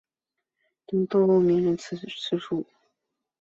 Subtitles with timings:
[0.87, 1.95] 等多部名人辞
[2.39, 2.65] 书。